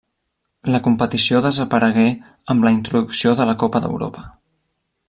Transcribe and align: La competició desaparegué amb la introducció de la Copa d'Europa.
La 0.75 0.79
competició 0.87 1.41
desaparegué 1.47 2.07
amb 2.55 2.67
la 2.69 2.73
introducció 2.79 3.37
de 3.43 3.49
la 3.53 3.57
Copa 3.67 3.85
d'Europa. 3.87 4.27